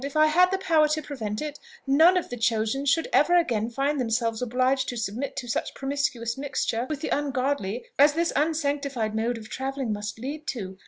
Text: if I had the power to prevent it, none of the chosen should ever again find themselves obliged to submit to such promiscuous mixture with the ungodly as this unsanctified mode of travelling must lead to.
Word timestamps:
if 0.03 0.17
I 0.17 0.25
had 0.25 0.49
the 0.49 0.57
power 0.57 0.87
to 0.87 1.01
prevent 1.03 1.43
it, 1.43 1.59
none 1.85 2.17
of 2.17 2.29
the 2.31 2.35
chosen 2.35 2.87
should 2.87 3.07
ever 3.13 3.37
again 3.37 3.69
find 3.69 3.99
themselves 4.01 4.41
obliged 4.41 4.89
to 4.89 4.97
submit 4.97 5.35
to 5.35 5.47
such 5.47 5.75
promiscuous 5.75 6.39
mixture 6.39 6.87
with 6.89 7.01
the 7.01 7.09
ungodly 7.15 7.85
as 7.99 8.13
this 8.13 8.33
unsanctified 8.35 9.13
mode 9.15 9.37
of 9.37 9.47
travelling 9.47 9.93
must 9.93 10.17
lead 10.17 10.47
to. 10.47 10.79